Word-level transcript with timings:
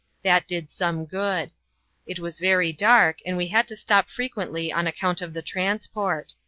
That 0.23 0.47
did 0.47 0.71
some 0.71 1.05
good. 1.05 1.51
It 2.07 2.17
was 2.17 2.39
very 2.39 2.73
dark, 2.73 3.19
and 3.23 3.37
we 3.37 3.49
had 3.49 3.67
to 3.67 3.75
stop 3.75 4.09
frequently 4.09 4.73
on 4.73 4.87
account 4.87 5.21
of 5.21 5.35
the 5.35 5.43
transport. 5.43 6.33